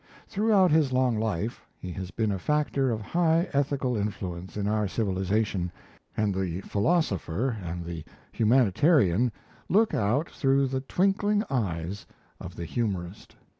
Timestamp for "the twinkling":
10.65-11.43